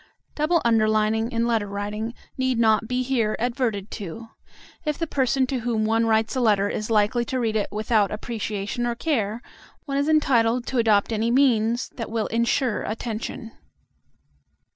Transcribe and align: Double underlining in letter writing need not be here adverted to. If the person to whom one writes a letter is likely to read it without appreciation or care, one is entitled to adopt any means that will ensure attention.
Double 0.33 0.63
underlining 0.65 1.31
in 1.31 1.45
letter 1.45 1.67
writing 1.67 2.15
need 2.35 2.57
not 2.57 2.87
be 2.87 3.03
here 3.03 3.35
adverted 3.37 3.91
to. 3.91 4.29
If 4.83 4.97
the 4.97 5.05
person 5.05 5.45
to 5.45 5.59
whom 5.59 5.85
one 5.85 6.07
writes 6.07 6.35
a 6.35 6.39
letter 6.41 6.67
is 6.69 6.89
likely 6.89 7.23
to 7.25 7.39
read 7.39 7.55
it 7.55 7.71
without 7.71 8.09
appreciation 8.09 8.87
or 8.87 8.95
care, 8.95 9.43
one 9.85 9.97
is 9.97 10.09
entitled 10.09 10.65
to 10.65 10.79
adopt 10.79 11.11
any 11.13 11.29
means 11.29 11.89
that 11.97 12.09
will 12.09 12.25
ensure 12.33 12.81
attention. 12.81 13.51